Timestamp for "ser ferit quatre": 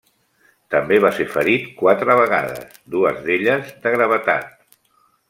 1.17-2.15